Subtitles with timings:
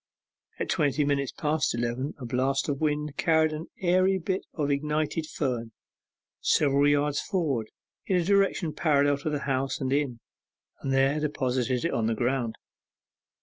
[0.57, 5.27] At twenty minutes past eleven a blast of wind carried an airy bit of ignited
[5.27, 5.73] fern
[6.39, 7.69] several yards forward,
[8.07, 10.19] in a direction parallel to the houses and inn,
[10.79, 12.55] and there deposited it on the ground.